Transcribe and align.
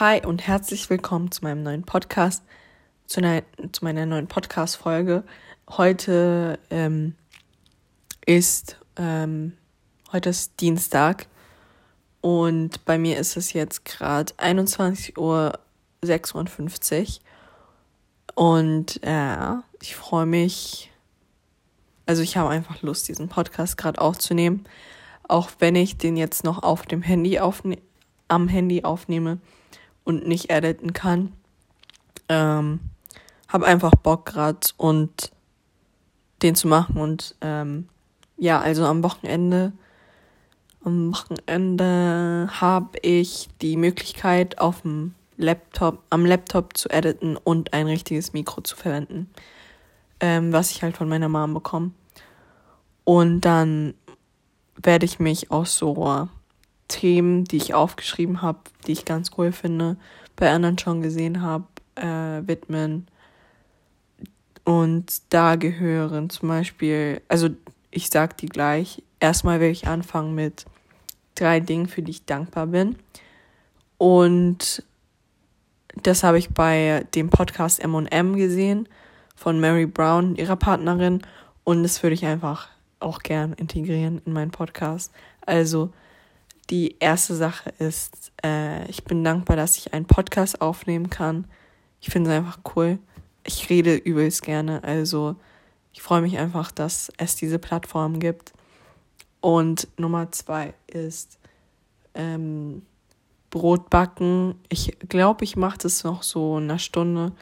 Hi 0.00 0.24
und 0.24 0.46
herzlich 0.46 0.88
willkommen 0.88 1.30
zu 1.30 1.44
meinem 1.44 1.62
neuen 1.62 1.82
Podcast, 1.82 2.42
zu, 3.06 3.20
einer, 3.20 3.42
zu 3.70 3.84
meiner 3.84 4.06
neuen 4.06 4.28
Podcast-Folge. 4.28 5.24
Heute 5.68 6.58
ähm, 6.70 7.16
ist 8.24 8.78
ähm, 8.96 9.58
heute 10.10 10.30
ist 10.30 10.58
Dienstag 10.58 11.26
und 12.22 12.82
bei 12.86 12.96
mir 12.96 13.18
ist 13.18 13.36
es 13.36 13.52
jetzt 13.52 13.84
gerade 13.84 14.32
21.56 14.38 15.18
Uhr 15.18 15.60
und 18.36 19.00
äh, 19.02 19.54
ich 19.82 19.96
freue 19.96 20.24
mich, 20.24 20.90
also 22.06 22.22
ich 22.22 22.38
habe 22.38 22.48
einfach 22.48 22.80
Lust, 22.80 23.06
diesen 23.06 23.28
Podcast 23.28 23.76
gerade 23.76 24.00
aufzunehmen, 24.00 24.64
auch 25.28 25.50
wenn 25.58 25.76
ich 25.76 25.98
den 25.98 26.16
jetzt 26.16 26.42
noch 26.42 26.62
auf 26.62 26.86
dem 26.86 27.02
Handy 27.02 27.38
aufne 27.38 27.76
am 28.28 28.48
Handy 28.48 28.82
aufnehme 28.84 29.40
und 30.10 30.26
nicht 30.26 30.50
editen 30.50 30.92
kann. 30.92 31.32
Ähm, 32.28 32.80
hab 33.48 33.62
einfach 33.62 33.92
Bock 33.92 34.26
grad 34.26 34.74
und 34.76 35.30
den 36.42 36.54
zu 36.54 36.68
machen 36.68 36.96
und 36.96 37.36
ähm, 37.40 37.88
ja, 38.36 38.60
also 38.60 38.84
am 38.86 39.02
Wochenende 39.02 39.72
am 40.82 41.12
Wochenende 41.12 42.48
habe 42.50 42.98
ich 43.02 43.48
die 43.60 43.76
Möglichkeit 43.76 44.58
auf 44.58 44.82
dem 44.82 45.14
Laptop 45.36 46.02
am 46.10 46.24
Laptop 46.24 46.76
zu 46.76 46.88
editen 46.90 47.36
und 47.36 47.72
ein 47.72 47.86
richtiges 47.86 48.32
Mikro 48.32 48.62
zu 48.62 48.76
verwenden, 48.76 49.30
ähm, 50.20 50.52
was 50.52 50.70
ich 50.70 50.82
halt 50.82 50.96
von 50.96 51.08
meiner 51.08 51.28
Mom 51.28 51.54
bekomme. 51.54 51.92
Und 53.04 53.42
dann 53.42 53.94
werde 54.76 55.04
ich 55.04 55.18
mich 55.18 55.50
aus 55.50 55.76
so 55.76 55.96
Themen, 56.90 57.44
die 57.44 57.56
ich 57.56 57.72
aufgeschrieben 57.72 58.42
habe, 58.42 58.58
die 58.86 58.92
ich 58.92 59.06
ganz 59.06 59.30
cool 59.38 59.52
finde, 59.52 59.96
bei 60.36 60.50
anderen 60.50 60.78
schon 60.78 61.00
gesehen 61.00 61.40
habe, 61.40 61.64
äh, 61.94 62.46
widmen. 62.46 63.06
Und 64.64 65.22
da 65.30 65.56
gehören 65.56 66.28
zum 66.28 66.48
Beispiel, 66.48 67.22
also 67.28 67.48
ich 67.90 68.08
sag 68.08 68.36
die 68.36 68.48
gleich. 68.48 69.02
Erstmal 69.20 69.60
will 69.60 69.70
ich 69.70 69.86
anfangen 69.86 70.34
mit 70.34 70.64
drei 71.34 71.60
Dingen, 71.60 71.86
für 71.86 72.02
die 72.02 72.10
ich 72.10 72.26
dankbar 72.26 72.66
bin. 72.66 72.96
Und 73.98 74.82
das 76.02 76.22
habe 76.22 76.38
ich 76.38 76.50
bei 76.50 77.06
dem 77.14 77.30
Podcast 77.30 77.80
M&M 77.80 78.36
gesehen 78.36 78.88
von 79.36 79.60
Mary 79.60 79.86
Brown, 79.86 80.36
ihrer 80.36 80.56
Partnerin. 80.56 81.22
Und 81.64 81.82
das 81.82 82.02
würde 82.02 82.14
ich 82.14 82.26
einfach 82.26 82.68
auch 83.00 83.20
gern 83.20 83.52
integrieren 83.54 84.20
in 84.24 84.32
meinen 84.32 84.50
Podcast. 84.50 85.12
Also 85.44 85.90
die 86.70 86.96
erste 87.00 87.34
Sache 87.34 87.72
ist, 87.78 88.32
äh, 88.44 88.88
ich 88.88 89.04
bin 89.04 89.24
dankbar, 89.24 89.56
dass 89.56 89.76
ich 89.76 89.92
einen 89.92 90.06
Podcast 90.06 90.60
aufnehmen 90.60 91.10
kann. 91.10 91.46
Ich 92.00 92.10
finde 92.10 92.30
es 92.30 92.36
einfach 92.36 92.58
cool. 92.76 92.98
Ich 93.44 93.68
rede 93.68 93.96
übelst 93.96 94.42
gerne. 94.42 94.82
Also 94.84 95.36
ich 95.92 96.02
freue 96.02 96.22
mich 96.22 96.38
einfach, 96.38 96.70
dass 96.70 97.12
es 97.18 97.36
diese 97.36 97.58
Plattform 97.58 98.20
gibt. 98.20 98.52
Und 99.40 99.88
Nummer 99.98 100.30
zwei 100.30 100.74
ist 100.86 101.38
ähm, 102.14 102.82
Brot 103.50 103.90
backen. 103.90 104.54
Ich 104.68 104.96
glaube, 105.08 105.44
ich 105.44 105.56
mache 105.56 105.78
das 105.78 106.04
noch 106.04 106.22
so 106.22 106.58
in 106.58 106.64
einer 106.64 106.78
Stunde. 106.78 107.32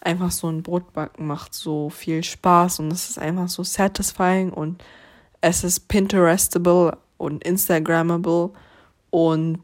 Einfach 0.00 0.30
so 0.30 0.48
ein 0.48 0.62
Brotbacken 0.62 1.26
macht 1.26 1.54
so 1.54 1.90
viel 1.90 2.22
Spaß 2.22 2.78
und 2.78 2.92
es 2.92 3.10
ist 3.10 3.18
einfach 3.18 3.48
so 3.48 3.64
satisfying 3.64 4.52
und 4.52 4.82
es 5.40 5.64
ist 5.64 5.88
Pinterestable 5.88 6.96
und 7.18 7.44
Instagrammable 7.44 8.50
und 9.10 9.62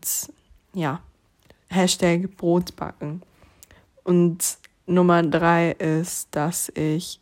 ja, 0.75 1.01
Hashtag 1.69 2.37
Brotbacken. 2.37 3.23
Und 4.03 4.59
Nummer 4.87 5.23
drei 5.23 5.73
ist, 5.73 6.29
dass 6.33 6.71
ich 6.75 7.21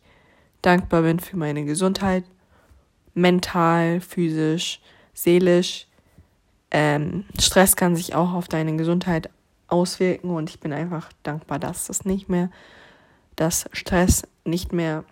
dankbar 0.61 1.03
bin 1.03 1.19
für 1.19 1.37
meine 1.37 1.63
Gesundheit, 1.63 2.25
mental, 3.13 4.01
physisch, 4.01 4.81
seelisch. 5.13 5.87
Ähm, 6.71 7.25
Stress 7.39 7.75
kann 7.75 7.95
sich 7.95 8.15
auch 8.15 8.33
auf 8.33 8.47
deine 8.47 8.75
Gesundheit 8.75 9.29
auswirken 9.67 10.31
und 10.31 10.49
ich 10.49 10.59
bin 10.59 10.73
einfach 10.73 11.09
dankbar, 11.23 11.59
dass 11.59 11.87
das 11.87 12.05
nicht 12.05 12.29
mehr, 12.29 12.49
dass 13.35 13.69
Stress 13.71 14.23
nicht 14.43 14.73
mehr 14.73 15.03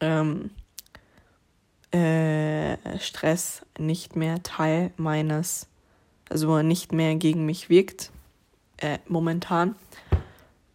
ähm, 0.00 0.50
äh, 1.94 2.98
Stress 2.98 3.62
nicht 3.78 4.16
mehr 4.16 4.42
Teil 4.42 4.90
meines, 4.96 5.68
also 6.28 6.60
nicht 6.60 6.92
mehr 6.92 7.14
gegen 7.14 7.46
mich 7.46 7.68
wirkt, 7.68 8.10
äh, 8.78 8.98
momentan. 9.06 9.76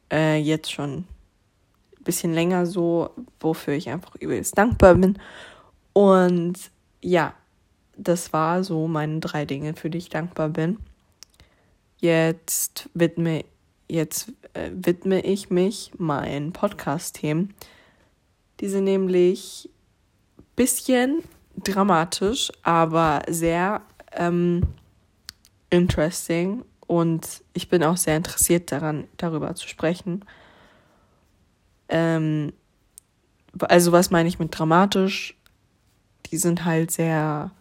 Äh, 0.09 0.37
jetzt 0.37 0.71
schon 0.71 0.99
ein 0.99 2.03
bisschen 2.05 2.33
länger 2.33 2.65
so, 2.65 3.09
wofür 3.41 3.73
ich 3.73 3.89
einfach 3.89 4.15
übelst 4.15 4.57
dankbar 4.57 4.95
bin. 4.95 5.19
Und 5.91 6.71
ja, 7.01 7.33
das 7.97 8.31
war 8.31 8.63
so 8.63 8.87
meine 8.87 9.19
drei 9.19 9.43
Dinge, 9.45 9.73
für 9.73 9.89
die 9.89 9.97
ich 9.97 10.09
dankbar 10.09 10.47
bin. 10.47 10.79
Jetzt 11.97 12.89
widme, 12.93 13.43
jetzt, 13.89 14.31
äh, 14.53 14.71
widme 14.73 15.19
ich 15.19 15.49
mich 15.49 15.91
meinen 15.97 16.53
Podcast-Themen. 16.53 17.53
Die 18.61 18.69
sind 18.69 18.85
nämlich 18.85 19.69
bisschen 20.59 21.23
dramatisch, 21.55 22.51
aber 22.63 23.21
sehr 23.29 23.81
ähm, 24.11 24.63
interesting 25.69 26.65
und 26.85 27.45
ich 27.53 27.69
bin 27.69 27.81
auch 27.81 27.95
sehr 27.95 28.17
interessiert 28.17 28.69
daran, 28.73 29.07
darüber 29.15 29.55
zu 29.55 29.69
sprechen. 29.69 30.25
Ähm, 31.87 32.51
also 33.57 33.93
was 33.93 34.11
meine 34.11 34.27
ich 34.27 34.37
mit 34.37 34.57
dramatisch? 34.57 35.37
Die 36.25 36.35
sind 36.35 36.65
halt 36.65 36.91
sehr 36.91 37.51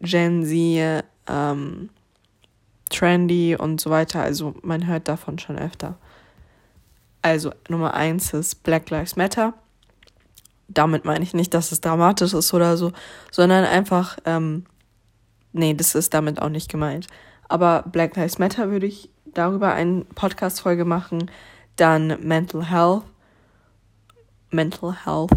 Gen 0.00 0.46
Z, 0.46 1.04
ähm, 1.26 1.90
trendy 2.90 3.56
und 3.56 3.80
so 3.80 3.90
weiter. 3.90 4.22
Also 4.22 4.54
man 4.62 4.86
hört 4.86 5.08
davon 5.08 5.40
schon 5.40 5.58
öfter. 5.58 5.98
Also 7.22 7.52
Nummer 7.68 7.94
eins 7.94 8.32
ist 8.34 8.62
Black 8.62 8.88
Lives 8.90 9.16
Matter 9.16 9.52
damit 10.68 11.04
meine 11.04 11.24
ich 11.24 11.34
nicht, 11.34 11.54
dass 11.54 11.72
es 11.72 11.80
dramatisch 11.80 12.34
ist 12.34 12.52
oder 12.54 12.76
so, 12.76 12.92
sondern 13.30 13.64
einfach, 13.64 14.18
ähm, 14.24 14.64
nee, 15.52 15.74
das 15.74 15.94
ist 15.94 16.14
damit 16.14 16.40
auch 16.40 16.50
nicht 16.50 16.70
gemeint. 16.70 17.06
Aber 17.48 17.82
Black 17.90 18.14
Lives 18.16 18.38
Matter 18.38 18.70
würde 18.70 18.86
ich 18.86 19.10
darüber 19.24 19.72
eine 19.72 20.04
Podcast-Folge 20.14 20.84
machen. 20.84 21.30
Dann 21.76 22.18
Mental 22.20 22.70
Health, 22.70 23.04
Mental 24.50 24.94
Health 25.04 25.30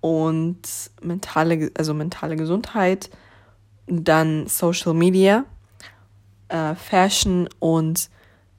und 0.00 0.60
mentale, 1.02 1.70
also 1.76 1.94
mentale 1.94 2.36
Gesundheit. 2.36 3.10
Dann 3.86 4.46
Social 4.46 4.94
Media, 4.94 5.44
äh, 6.48 6.74
Fashion 6.74 7.48
und 7.60 8.10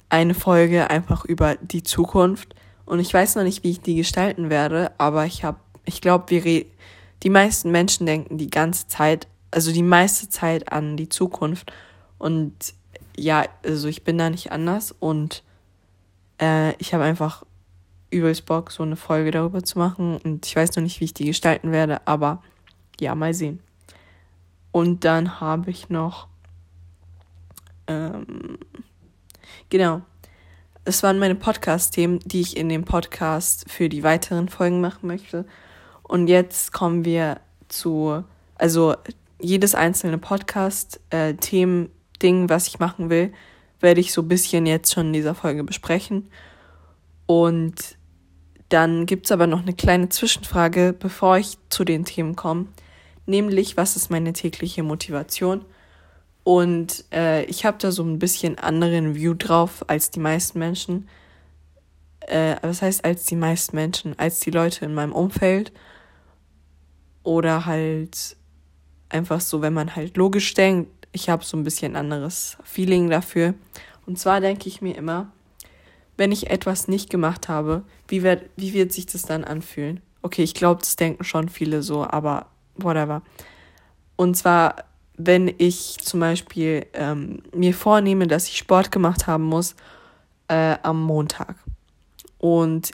eine 0.09 0.33
Folge 0.33 0.89
einfach 0.89 1.25
über 1.25 1.55
die 1.55 1.83
Zukunft. 1.83 2.55
Und 2.85 2.99
ich 2.99 3.13
weiß 3.13 3.35
noch 3.35 3.43
nicht, 3.43 3.63
wie 3.63 3.71
ich 3.71 3.81
die 3.81 3.95
gestalten 3.95 4.49
werde, 4.49 4.91
aber 4.97 5.25
ich 5.25 5.43
habe 5.43 5.59
ich 5.87 6.01
glaube, 6.01 6.29
wir 6.29 6.65
die 7.23 7.29
meisten 7.29 7.71
Menschen 7.71 8.05
denken 8.05 8.37
die 8.37 8.49
ganze 8.49 8.87
Zeit, 8.87 9.27
also 9.49 9.71
die 9.71 9.83
meiste 9.83 10.29
Zeit 10.29 10.71
an 10.71 10.97
die 10.97 11.09
Zukunft. 11.09 11.71
Und 12.19 12.53
ja, 13.15 13.45
also 13.63 13.87
ich 13.87 14.03
bin 14.03 14.17
da 14.17 14.29
nicht 14.29 14.51
anders 14.51 14.93
und 14.99 15.43
äh, 16.39 16.75
ich 16.75 16.93
habe 16.93 17.03
einfach 17.03 17.43
übelst 18.11 18.45
Bock, 18.45 18.71
so 18.71 18.83
eine 18.83 18.95
Folge 18.95 19.31
darüber 19.31 19.63
zu 19.63 19.79
machen. 19.79 20.17
Und 20.17 20.45
ich 20.45 20.55
weiß 20.55 20.75
noch 20.75 20.83
nicht, 20.83 20.99
wie 20.99 21.05
ich 21.05 21.13
die 21.13 21.25
gestalten 21.25 21.71
werde, 21.71 22.05
aber 22.05 22.43
ja, 22.99 23.15
mal 23.15 23.33
sehen. 23.33 23.59
Und 24.71 25.05
dann 25.05 25.39
habe 25.39 25.71
ich 25.71 25.89
noch, 25.89 26.27
ähm, 27.87 28.59
genau, 29.69 30.01
es 30.83 31.01
waren 31.01 31.19
meine 31.19 31.35
Podcast-Themen, 31.35 32.19
die 32.19 32.41
ich 32.41 32.55
in 32.55 32.69
dem 32.69 32.85
Podcast 32.85 33.69
für 33.69 33.89
die 33.89 34.03
weiteren 34.03 34.49
Folgen 34.49 34.81
machen 34.81 35.07
möchte. 35.07 35.45
Und 36.07 36.27
jetzt 36.27 36.71
kommen 36.71 37.05
wir 37.05 37.39
zu, 37.67 38.23
also 38.55 38.95
jedes 39.39 39.75
einzelne 39.75 40.17
Podcast-Themen, 40.17 41.85
äh, 41.85 41.89
Ding, 42.21 42.49
was 42.49 42.67
ich 42.67 42.79
machen 42.79 43.09
will, 43.09 43.31
werde 43.79 44.01
ich 44.01 44.11
so 44.11 44.21
ein 44.21 44.27
bisschen 44.27 44.65
jetzt 44.65 44.93
schon 44.93 45.07
in 45.07 45.13
dieser 45.13 45.35
Folge 45.35 45.63
besprechen. 45.63 46.29
Und 47.27 47.75
dann 48.69 49.05
gibt 49.05 49.25
es 49.25 49.31
aber 49.31 49.47
noch 49.47 49.61
eine 49.61 49.73
kleine 49.73 50.09
Zwischenfrage, 50.09 50.95
bevor 50.97 51.37
ich 51.37 51.57
zu 51.69 51.83
den 51.83 52.05
Themen 52.05 52.35
komme. 52.35 52.67
Nämlich, 53.25 53.77
was 53.77 53.95
ist 53.95 54.09
meine 54.09 54.33
tägliche 54.33 54.83
Motivation? 54.83 55.63
Und 56.43 57.05
äh, 57.13 57.43
ich 57.45 57.65
habe 57.65 57.77
da 57.79 57.91
so 57.91 58.03
ein 58.03 58.19
bisschen 58.19 58.57
anderen 58.57 59.15
View 59.15 59.33
drauf 59.33 59.83
als 59.87 60.11
die 60.11 60.19
meisten 60.19 60.59
Menschen. 60.59 61.09
Äh, 62.21 62.55
was 62.61 62.81
heißt 62.81 63.03
als 63.03 63.25
die 63.25 63.35
meisten 63.35 63.75
Menschen? 63.75 64.17
Als 64.17 64.39
die 64.39 64.51
Leute 64.51 64.85
in 64.85 64.93
meinem 64.93 65.11
Umfeld. 65.11 65.71
Oder 67.27 67.65
halt 67.65 68.37
einfach 69.09 69.41
so, 69.41 69.61
wenn 69.61 69.73
man 69.73 69.97
halt 69.97 70.15
logisch 70.15 70.53
denkt, 70.53 70.89
ich 71.11 71.27
habe 71.27 71.43
so 71.43 71.57
ein 71.57 71.65
bisschen 71.65 71.97
anderes 71.97 72.55
Feeling 72.63 73.09
dafür. 73.09 73.53
Und 74.05 74.17
zwar 74.17 74.39
denke 74.39 74.69
ich 74.69 74.81
mir 74.81 74.95
immer, 74.95 75.29
wenn 76.15 76.31
ich 76.31 76.49
etwas 76.49 76.87
nicht 76.87 77.09
gemacht 77.09 77.49
habe, 77.49 77.83
wie 78.07 78.23
wird, 78.23 78.49
wie 78.55 78.73
wird 78.73 78.93
sich 78.93 79.07
das 79.07 79.23
dann 79.23 79.43
anfühlen? 79.43 79.99
Okay, 80.21 80.41
ich 80.41 80.53
glaube, 80.53 80.79
das 80.79 80.95
denken 80.95 81.25
schon 81.25 81.49
viele 81.49 81.81
so, 81.83 82.05
aber 82.05 82.45
whatever. 82.77 83.21
Und 84.15 84.37
zwar, 84.37 84.85
wenn 85.17 85.53
ich 85.57 85.97
zum 86.01 86.21
Beispiel 86.21 86.85
ähm, 86.93 87.43
mir 87.53 87.73
vornehme, 87.73 88.27
dass 88.27 88.47
ich 88.47 88.57
Sport 88.57 88.89
gemacht 88.89 89.27
haben 89.27 89.43
muss 89.43 89.75
äh, 90.47 90.77
am 90.81 91.03
Montag. 91.03 91.57
Und 92.37 92.91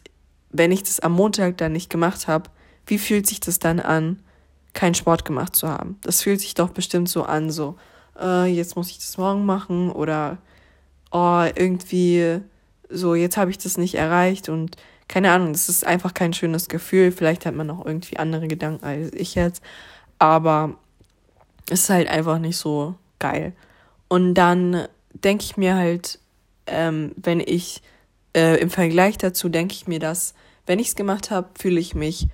wenn 0.50 0.72
ich 0.72 0.82
das 0.82 1.02
am 1.02 1.12
Montag 1.12 1.58
dann 1.58 1.74
nicht 1.74 1.92
gemacht 1.92 2.28
habe, 2.28 2.50
wie 2.86 2.98
fühlt 2.98 3.28
sich 3.28 3.40
das 3.40 3.60
dann 3.60 3.80
an, 3.80 4.20
keinen 4.74 4.96
Sport 4.96 5.26
gemacht 5.26 5.56
zu 5.56 5.68
haben? 5.68 6.00
Das 6.02 6.22
fühlt 6.22 6.42
sich 6.42 6.54
doch 6.54 6.70
bestimmt 6.70 7.10
so 7.10 7.24
an, 7.24 7.52
so, 7.52 7.76
äh, 8.20 8.46
jetzt 8.46 8.76
muss 8.76 8.90
ich 8.90 8.98
das 8.98 9.18
morgen 9.18 9.46
machen 9.46 9.92
oder 9.92 10.38
oh, 11.12 11.46
irgendwie 11.56 12.40
so, 12.90 13.16
jetzt 13.16 13.38
habe 13.38 13.52
ich 13.52 13.58
das 13.58 13.78
nicht 13.78 13.96
erreicht 13.96 14.50
und 14.50 14.78
keine 15.08 15.32
Ahnung, 15.32 15.54
das 15.54 15.70
ist 15.70 15.86
einfach 15.86 16.14
kein 16.14 16.34
schönes 16.34 16.70
Gefühl. 16.70 17.12
Vielleicht 17.12 17.46
hat 17.46 17.56
man 17.56 17.68
noch 17.68 17.86
irgendwie 17.86 18.18
andere 18.18 18.48
Gedanken 18.48 18.84
als 18.86 19.14
ich 19.14 19.36
jetzt, 19.36 19.62
aber 20.18 20.76
es 21.70 21.84
ist 21.84 21.90
halt 21.90 22.08
einfach 22.08 22.40
nicht 22.40 22.58
so 22.58 22.96
geil. 23.20 23.54
Und 24.08 24.34
dann 24.34 24.88
denke 25.14 25.44
ich 25.44 25.58
mir 25.58 25.76
halt, 25.76 26.20
ähm, 26.68 27.12
wenn 27.16 27.40
ich 27.40 27.82
äh, 28.36 28.60
im 28.60 28.70
Vergleich 28.70 29.18
dazu 29.18 29.50
denke 29.50 29.74
ich 29.74 29.88
mir, 29.88 30.00
dass 30.00 30.34
wenn 30.66 30.80
ich 30.80 30.90
es 30.90 30.96
gemacht 30.96 31.30
habe, 31.30 31.50
fühle 31.60 31.80
ich 31.80 31.94
mich 31.94 32.28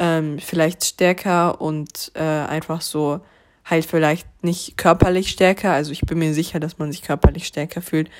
ähm, 0.00 0.38
vielleicht 0.38 0.84
stärker 0.84 1.60
und 1.60 2.10
äh, 2.14 2.22
einfach 2.22 2.80
so 2.80 3.20
halt 3.66 3.84
vielleicht 3.84 4.26
nicht 4.42 4.76
körperlich 4.76 5.28
stärker. 5.28 5.72
Also 5.72 5.92
ich 5.92 6.00
bin 6.00 6.18
mir 6.18 6.34
sicher, 6.34 6.58
dass 6.58 6.78
man 6.78 6.90
sich 6.90 7.02
körperlich 7.02 7.46
stärker 7.46 7.82
fühlt, 7.82 8.10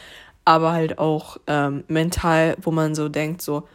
aber 0.45 0.73
halt 0.73 0.99
auch 0.99 1.39
ähm, 1.47 1.83
mental, 1.89 2.57
wo 2.61 2.71
man 2.71 2.95
so 2.95 3.09
denkt, 3.09 3.41
so, 3.41 3.67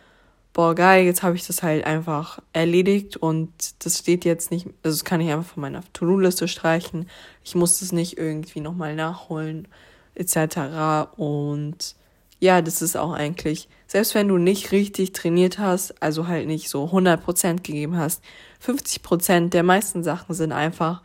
boah, 0.53 0.75
geil, 0.75 1.03
jetzt 1.03 1.23
habe 1.23 1.35
ich 1.35 1.47
das 1.47 1.63
halt 1.63 1.85
einfach 1.85 2.39
erledigt 2.53 3.17
und 3.17 3.51
das 3.83 3.99
steht 3.99 4.23
jetzt 4.23 4.51
nicht, 4.51 4.67
also 4.83 4.97
das 4.97 5.03
kann 5.03 5.19
ich 5.19 5.31
einfach 5.31 5.53
von 5.53 5.61
meiner 5.61 5.81
To-Do-Liste 5.91 6.47
streichen. 6.47 7.09
Ich 7.43 7.55
muss 7.55 7.79
das 7.79 7.91
nicht 7.91 8.19
irgendwie 8.19 8.61
nochmal 8.61 8.95
nachholen, 8.95 9.67
etc. 10.13 11.09
Und 11.17 11.95
ja, 12.39 12.61
das 12.61 12.81
ist 12.81 12.97
auch 12.97 13.13
eigentlich, 13.13 13.69
selbst 13.87 14.15
wenn 14.15 14.27
du 14.27 14.37
nicht 14.37 14.71
richtig 14.71 15.13
trainiert 15.13 15.57
hast, 15.57 16.01
also 16.01 16.27
halt 16.27 16.47
nicht 16.47 16.69
so 16.69 16.85
100% 16.85 17.63
gegeben 17.63 17.97
hast, 17.97 18.23
50% 18.65 19.49
der 19.49 19.63
meisten 19.63 20.03
Sachen 20.03 20.35
sind 20.35 20.51
einfach, 20.51 21.01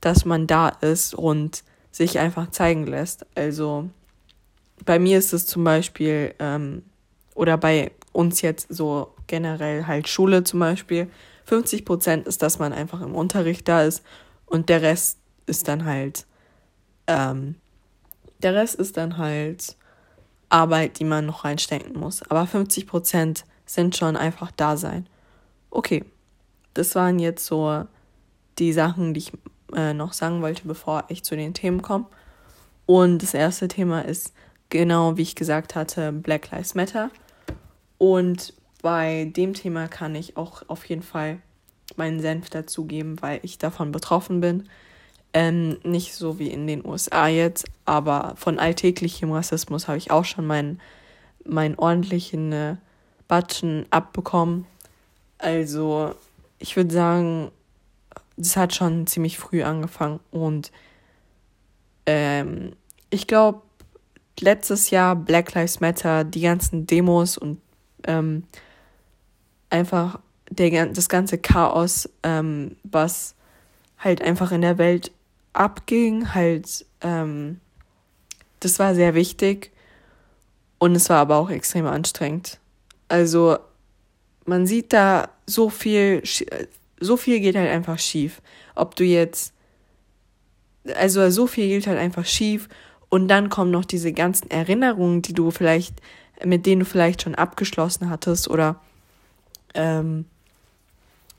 dass 0.00 0.24
man 0.24 0.46
da 0.46 0.68
ist 0.68 1.14
und 1.14 1.64
sich 1.90 2.18
einfach 2.18 2.50
zeigen 2.50 2.86
lässt. 2.86 3.26
Also 3.34 3.88
bei 4.84 4.98
mir 4.98 5.18
ist 5.18 5.32
es 5.32 5.46
zum 5.46 5.64
Beispiel, 5.64 6.34
ähm, 6.38 6.82
oder 7.34 7.56
bei 7.56 7.90
uns 8.12 8.42
jetzt 8.42 8.68
so 8.72 9.14
generell 9.26 9.86
halt 9.86 10.08
Schule 10.08 10.44
zum 10.44 10.60
Beispiel, 10.60 11.08
50 11.44 11.84
Prozent 11.84 12.26
ist, 12.26 12.42
dass 12.42 12.58
man 12.58 12.72
einfach 12.72 13.00
im 13.00 13.14
Unterricht 13.14 13.66
da 13.68 13.82
ist 13.82 14.02
und 14.46 14.68
der 14.68 14.82
Rest 14.82 15.18
ist 15.46 15.68
dann 15.68 15.84
halt, 15.84 16.26
ähm, 17.06 17.56
der 18.42 18.54
Rest 18.54 18.74
ist 18.74 18.96
dann 18.96 19.16
halt 19.16 19.76
Arbeit, 20.48 20.98
die 20.98 21.04
man 21.04 21.26
noch 21.26 21.44
reinstecken 21.44 21.98
muss. 21.98 22.22
Aber 22.22 22.46
50 22.46 22.86
Prozent 22.86 23.44
sind 23.64 23.96
schon 23.96 24.16
einfach 24.16 24.50
da 24.52 24.76
sein. 24.76 25.06
Okay, 25.70 26.04
das 26.74 26.94
waren 26.94 27.18
jetzt 27.18 27.46
so 27.46 27.84
die 28.58 28.72
Sachen, 28.72 29.14
die 29.14 29.20
ich 29.20 29.32
äh, 29.74 29.92
noch 29.92 30.12
sagen 30.12 30.42
wollte, 30.42 30.66
bevor 30.66 31.04
ich 31.08 31.24
zu 31.24 31.36
den 31.36 31.54
Themen 31.54 31.82
komme. 31.82 32.06
Und 32.86 33.22
das 33.22 33.34
erste 33.34 33.68
Thema 33.68 34.02
ist 34.02 34.32
genau, 34.68 35.16
wie 35.16 35.22
ich 35.22 35.34
gesagt 35.34 35.74
hatte, 35.74 36.12
Black 36.12 36.50
Lives 36.50 36.74
Matter. 36.74 37.10
Und 37.98 38.54
bei 38.82 39.32
dem 39.36 39.54
Thema 39.54 39.88
kann 39.88 40.14
ich 40.14 40.36
auch 40.36 40.62
auf 40.68 40.84
jeden 40.84 41.02
Fall 41.02 41.38
meinen 41.96 42.20
Senf 42.20 42.50
dazugeben, 42.50 43.20
weil 43.20 43.40
ich 43.42 43.58
davon 43.58 43.92
betroffen 43.92 44.40
bin. 44.40 44.68
Ähm, 45.32 45.78
nicht 45.82 46.14
so 46.14 46.38
wie 46.38 46.48
in 46.48 46.66
den 46.66 46.84
USA 46.84 47.28
jetzt, 47.28 47.66
aber 47.84 48.34
von 48.36 48.58
alltäglichem 48.58 49.32
Rassismus 49.32 49.86
habe 49.86 49.98
ich 49.98 50.10
auch 50.10 50.24
schon 50.24 50.46
meinen, 50.46 50.80
meinen 51.44 51.74
ordentlichen 51.76 52.52
äh, 52.52 52.76
Batschen 53.28 53.86
abbekommen. 53.90 54.66
Also, 55.38 56.14
ich 56.58 56.76
würde 56.76 56.94
sagen, 56.94 57.50
das 58.36 58.56
hat 58.56 58.74
schon 58.74 59.06
ziemlich 59.06 59.38
früh 59.38 59.62
angefangen 59.62 60.20
und 60.30 60.70
ähm, 62.06 62.72
ich 63.10 63.26
glaube, 63.26 63.62
letztes 64.40 64.90
Jahr 64.90 65.16
Black 65.16 65.54
Lives 65.54 65.80
Matter, 65.80 66.24
die 66.24 66.42
ganzen 66.42 66.86
Demos 66.86 67.36
und 67.38 67.60
ähm, 68.06 68.44
einfach 69.70 70.20
der, 70.50 70.86
das 70.86 71.08
ganze 71.08 71.38
Chaos, 71.38 72.08
ähm, 72.22 72.76
was 72.84 73.34
halt 73.98 74.22
einfach 74.22 74.52
in 74.52 74.60
der 74.60 74.78
Welt 74.78 75.10
abging, 75.58 76.34
halt, 76.34 76.86
ähm, 77.00 77.60
das 78.60 78.78
war 78.78 78.94
sehr 78.94 79.14
wichtig 79.14 79.72
und 80.78 80.94
es 80.94 81.08
war 81.08 81.18
aber 81.18 81.36
auch 81.36 81.50
extrem 81.50 81.86
anstrengend. 81.86 82.58
Also 83.08 83.58
man 84.44 84.66
sieht 84.66 84.92
da 84.92 85.30
so 85.46 85.70
viel, 85.70 86.22
so 87.00 87.16
viel 87.16 87.40
geht 87.40 87.56
halt 87.56 87.70
einfach 87.70 87.98
schief. 87.98 88.42
Ob 88.74 88.96
du 88.96 89.04
jetzt, 89.04 89.52
also 90.94 91.28
so 91.30 91.46
viel 91.46 91.68
geht 91.68 91.86
halt 91.86 91.98
einfach 91.98 92.26
schief 92.26 92.68
und 93.08 93.28
dann 93.28 93.48
kommen 93.48 93.70
noch 93.70 93.84
diese 93.84 94.12
ganzen 94.12 94.50
Erinnerungen, 94.50 95.22
die 95.22 95.32
du 95.32 95.50
vielleicht 95.50 96.00
mit 96.44 96.66
denen 96.66 96.80
du 96.80 96.86
vielleicht 96.86 97.22
schon 97.22 97.34
abgeschlossen 97.34 98.10
hattest 98.10 98.48
oder 98.48 98.80
ähm, 99.74 100.26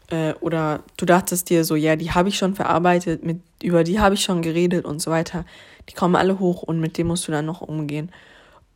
äh, 0.09 0.33
oder 0.39 0.83
du 0.98 1.06
dachtest 1.06 1.50
dir 1.50 1.63
so, 1.65 1.75
ja, 1.75 1.95
die 1.95 2.12
habe 2.12 2.30
ich 2.30 2.38
schon 2.38 2.56
verarbeitet, 2.56 3.24
mit 3.24 3.42
über 3.62 3.83
die 3.83 4.00
habe 4.00 4.15
ich 4.15 4.21
schon 4.21 4.42
geredet 4.42 4.86
und 4.86 5.01
so 5.01 5.12
weiter. 5.12 5.45
Die 5.89 5.94
kommen 5.94 6.15
alle 6.15 6.39
hoch 6.39 6.63
und 6.63 6.80
mit 6.80 6.98
dem 6.98 7.07
musst 7.07 7.27
du 7.27 7.31
dann 7.31 7.45
noch 7.45 7.62
umgehen. 7.62 8.12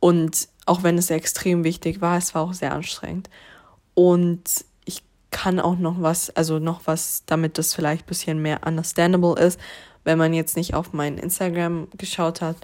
Und 0.00 0.48
auch 0.66 0.82
wenn 0.82 0.98
es 0.98 1.10
extrem 1.10 1.64
wichtig 1.64 2.00
war, 2.00 2.18
es 2.18 2.34
war 2.34 2.42
auch 2.42 2.54
sehr 2.54 2.72
anstrengend. 2.72 3.30
Und 3.94 4.42
ich 4.84 5.02
kann 5.30 5.60
auch 5.60 5.78
noch 5.78 6.02
was, 6.02 6.30
also 6.30 6.58
noch 6.58 6.82
was, 6.86 7.24
damit 7.26 7.58
das 7.58 7.74
vielleicht 7.74 8.04
ein 8.04 8.08
bisschen 8.08 8.42
mehr 8.42 8.60
understandable 8.66 9.40
ist, 9.40 9.60
wenn 10.04 10.18
man 10.18 10.34
jetzt 10.34 10.56
nicht 10.56 10.74
auf 10.74 10.92
mein 10.92 11.18
Instagram 11.18 11.88
geschaut 11.96 12.40
hat. 12.40 12.56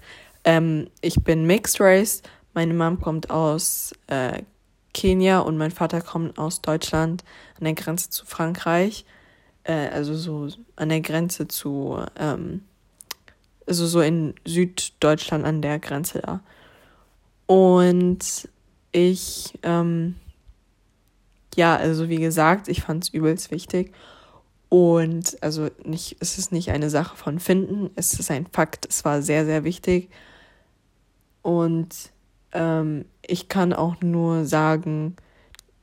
Ähm, 0.45 0.89
ich 1.01 1.23
bin 1.23 1.47
Mixed 1.47 1.81
Race, 1.81 2.23
meine 2.55 2.75
Mom 2.75 3.01
kommt 3.01 3.31
aus 3.31 3.93
äh, 4.09 4.43
Kenia 4.95 5.41
und 5.41 5.57
mein 5.57 5.71
Vater 5.71 6.01
kommt 6.01 6.39
aus 6.39 6.61
Deutschland 6.61 7.25
an 7.59 7.65
der 7.65 7.75
Grenze 7.75 8.11
zu 8.11 8.27
Frankreich. 8.27 9.05
Äh, 9.65 9.89
also 9.89 10.15
so 10.15 10.49
an 10.77 10.89
der 10.89 11.01
Grenze 11.01 11.47
zu, 11.49 11.99
ähm, 12.17 12.63
also 13.67 13.87
so 13.87 14.01
in 14.01 14.35
Süddeutschland 14.45 15.45
an 15.45 15.63
der 15.63 15.79
Grenze 15.79 16.21
da. 16.21 16.41
Und 17.47 18.49
ich, 18.93 19.59
ähm, 19.63 20.17
ja, 21.55 21.77
also 21.77 22.09
wie 22.09 22.17
gesagt, 22.17 22.69
ich 22.69 22.83
fand 22.83 23.05
es 23.05 23.11
übelst 23.11 23.51
wichtig. 23.51 23.93
Und 24.69 25.43
also 25.43 25.69
nicht, 25.85 26.17
es 26.21 26.39
ist 26.39 26.53
nicht 26.53 26.71
eine 26.71 26.91
Sache 26.91 27.17
von 27.17 27.41
finden, 27.41 27.91
es 27.97 28.13
ist 28.15 28.31
ein 28.31 28.47
Fakt, 28.53 28.87
es 28.89 29.05
war 29.05 29.23
sehr, 29.23 29.47
sehr 29.47 29.65
wichtig. 29.65 30.11
Und 31.43 31.89
ähm, 32.53 33.05
ich 33.27 33.49
kann 33.49 33.73
auch 33.73 34.01
nur 34.01 34.45
sagen, 34.45 35.17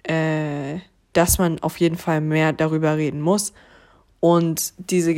äh, 0.04 0.80
dass 1.14 1.38
man 1.38 1.60
auf 1.60 1.80
jeden 1.80 1.98
Fall 1.98 2.22
mehr 2.22 2.54
darüber 2.54 2.98
reden 2.98 3.22
muss. 3.22 3.54
Und 4.20 4.74
diese, 4.78 5.14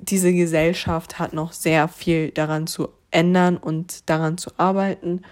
diese 0.00 0.32
Gesellschaft 0.32 1.18
hat 1.18 1.32
noch 1.32 1.52
sehr 1.52 1.88
viel 1.88 2.30
daran 2.30 2.66
zu 2.66 2.88
ändern 3.10 3.56
und 3.56 4.08
daran 4.08 4.38
zu 4.38 4.50
arbeiten. 4.56 5.22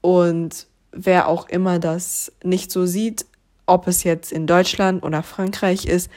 Und 0.00 0.66
wer 0.92 1.28
auch 1.28 1.48
immer 1.48 1.78
das 1.78 2.32
nicht 2.42 2.70
so 2.70 2.86
sieht, 2.86 3.26
ob 3.66 3.86
es 3.86 4.04
jetzt 4.04 4.32
in 4.32 4.46
Deutschland 4.46 5.02
oder 5.02 5.22
Frankreich 5.22 5.84
ist, 5.84 6.10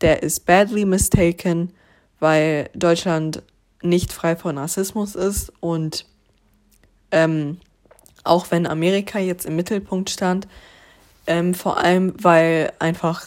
der 0.00 0.22
ist 0.22 0.46
badly 0.46 0.84
mistaken, 0.84 1.72
weil 2.18 2.70
Deutschland 2.74 3.42
nicht 3.82 4.12
frei 4.12 4.36
von 4.36 4.58
Rassismus 4.58 5.14
ist 5.14 5.52
und 5.60 6.06
ähm, 7.10 7.58
auch 8.28 8.50
wenn 8.50 8.66
Amerika 8.66 9.18
jetzt 9.18 9.46
im 9.46 9.56
Mittelpunkt 9.56 10.10
stand, 10.10 10.46
ähm, 11.26 11.54
vor 11.54 11.78
allem 11.78 12.14
weil 12.22 12.72
einfach 12.78 13.26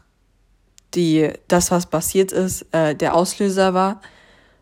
die, 0.93 1.31
das, 1.47 1.71
was 1.71 1.85
passiert 1.85 2.31
ist, 2.31 2.65
äh, 2.73 2.95
der 2.95 3.15
Auslöser 3.15 3.73
war. 3.73 4.01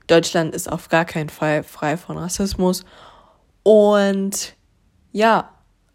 Deutschland 0.08 0.54
ist 0.54 0.72
auf 0.72 0.90
gar 0.90 1.06
keinen 1.06 1.30
Fall 1.30 1.64
frei 1.64 1.98
von 1.98 2.18
Rassismus. 2.18 2.84
Und 3.64 4.56
ja, 5.12 5.50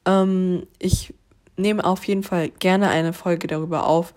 ähm, 0.06 0.66
ich 0.78 1.14
nehme 1.56 1.84
auf 1.84 2.04
jeden 2.04 2.22
Fall 2.22 2.48
gerne 2.48 2.88
eine 2.88 3.12
Folge 3.12 3.46
darüber 3.46 3.86
auf 3.86 4.14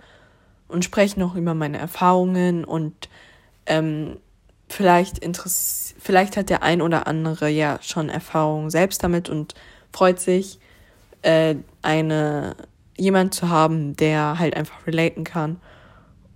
und 0.67 0.83
spreche 0.83 1.19
noch 1.19 1.35
über 1.35 1.53
meine 1.53 1.77
Erfahrungen 1.77 2.65
und 2.65 3.09
ähm, 3.65 4.17
vielleicht 4.69 5.21
vielleicht 5.99 6.37
hat 6.37 6.49
der 6.49 6.63
ein 6.63 6.81
oder 6.81 7.07
andere 7.07 7.49
ja 7.49 7.79
schon 7.81 8.09
Erfahrung 8.09 8.69
selbst 8.69 9.03
damit 9.03 9.29
und 9.29 9.53
freut 9.91 10.19
sich, 10.19 10.59
äh, 11.21 11.55
eine 11.81 12.55
jemand 12.97 13.33
zu 13.33 13.49
haben, 13.49 13.95
der 13.95 14.39
halt 14.39 14.55
einfach 14.55 14.87
relaten 14.87 15.23
kann. 15.23 15.59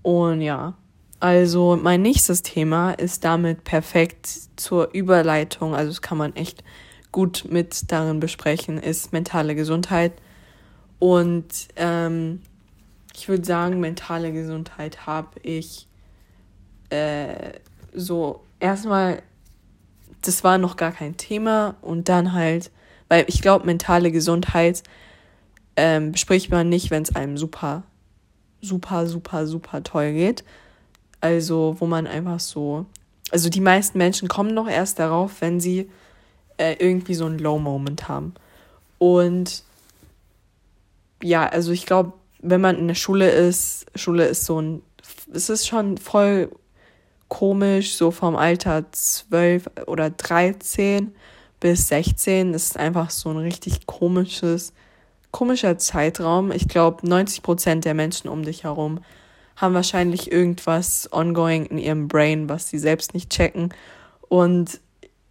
Und 0.03 0.41
ja, 0.41 0.75
also 1.19 1.77
mein 1.81 2.01
nächstes 2.01 2.41
Thema 2.41 2.91
ist 2.91 3.23
damit 3.23 3.63
perfekt 3.63 4.27
zur 4.55 4.93
Überleitung, 4.93 5.75
also 5.75 5.91
das 5.91 6.01
kann 6.01 6.17
man 6.17 6.35
echt 6.35 6.63
gut 7.11 7.45
mit 7.49 7.91
darin 7.91 8.19
besprechen, 8.19 8.77
ist 8.77 9.13
mentale 9.13 9.53
Gesundheit. 9.55 10.13
Und 10.99 11.67
ähm, 11.75 12.41
ich 13.13 13.27
würde 13.27 13.45
sagen, 13.45 13.79
mentale 13.79 14.31
Gesundheit 14.31 15.05
habe 15.05 15.39
ich 15.43 15.87
äh, 16.89 17.59
so 17.93 18.41
erstmal, 18.59 19.21
das 20.21 20.43
war 20.43 20.57
noch 20.57 20.77
gar 20.77 20.91
kein 20.91 21.17
Thema 21.17 21.75
und 21.81 22.07
dann 22.09 22.33
halt, 22.33 22.71
weil 23.11 23.25
ich 23.27 23.41
glaube, 23.41 23.65
mentale 23.65 24.09
Gesundheit 24.09 24.83
ähm, 25.75 26.13
bespricht 26.13 26.49
man 26.49 26.69
nicht, 26.69 26.91
wenn 26.91 27.03
es 27.03 27.13
einem 27.13 27.37
super, 27.37 27.83
super, 28.61 29.05
super, 29.05 29.47
super 29.47 29.83
toll 29.83 30.13
geht. 30.13 30.45
Also, 31.19 31.75
wo 31.79 31.87
man 31.87 32.07
einfach 32.07 32.39
so, 32.39 32.85
also 33.29 33.49
die 33.49 33.59
meisten 33.59 33.97
Menschen 33.97 34.29
kommen 34.29 34.53
noch 34.53 34.69
erst 34.69 34.97
darauf, 34.97 35.41
wenn 35.41 35.59
sie 35.59 35.89
äh, 36.55 36.75
irgendwie 36.79 37.13
so 37.13 37.25
einen 37.25 37.39
Low-Moment 37.39 38.07
haben. 38.07 38.33
Und 38.97 39.65
ja, 41.21 41.49
also 41.49 41.73
ich 41.73 41.85
glaube, 41.85 42.13
wenn 42.39 42.61
man 42.61 42.77
in 42.77 42.87
der 42.87 42.95
Schule 42.95 43.29
ist, 43.29 43.87
Schule 43.93 44.23
ist 44.23 44.45
so 44.45 44.61
ein, 44.61 44.83
es 45.33 45.49
ist 45.49 45.67
schon 45.67 45.97
voll 45.97 46.49
komisch, 47.27 47.93
so 47.93 48.09
vom 48.09 48.37
Alter 48.37 48.89
12 48.89 49.69
oder 49.87 50.11
13 50.11 51.13
bis 51.61 51.87
16 51.87 52.53
ist 52.53 52.77
einfach 52.77 53.09
so 53.11 53.29
ein 53.29 53.37
richtig 53.37 53.85
komisches, 53.85 54.73
komischer 55.31 55.77
Zeitraum. 55.77 56.51
Ich 56.51 56.67
glaube, 56.67 57.07
90 57.07 57.41
Prozent 57.41 57.85
der 57.85 57.93
Menschen 57.93 58.27
um 58.27 58.43
dich 58.43 58.65
herum 58.65 58.99
haben 59.55 59.73
wahrscheinlich 59.75 60.31
irgendwas 60.31 61.07
ongoing 61.13 61.67
in 61.67 61.77
ihrem 61.77 62.07
Brain, 62.07 62.49
was 62.49 62.67
sie 62.67 62.79
selbst 62.79 63.13
nicht 63.13 63.29
checken. 63.29 63.73
Und 64.27 64.81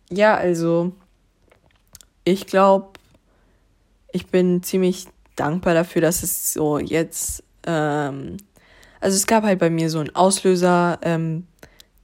ja, 0.08 0.36
also 0.36 0.92
ich 2.24 2.46
glaube, 2.46 2.90
ich 4.12 4.28
bin 4.28 4.62
ziemlich 4.62 5.08
dankbar 5.34 5.74
dafür, 5.74 6.00
dass 6.00 6.22
es 6.22 6.52
so 6.52 6.78
jetzt, 6.78 7.42
ähm, 7.66 8.36
also 9.00 9.16
es 9.16 9.26
gab 9.26 9.42
halt 9.42 9.58
bei 9.58 9.70
mir 9.70 9.90
so 9.90 9.98
einen 9.98 10.14
Auslöser, 10.14 10.98
ähm, 11.02 11.46